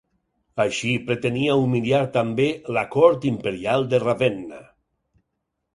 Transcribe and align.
Així, 0.63 0.93
pretenia 1.09 1.57
humiliar 1.65 2.01
també 2.17 2.49
la 2.79 2.85
cort 2.97 3.29
imperial 3.35 3.91
de 3.93 4.03
Ravenna. 4.09 4.65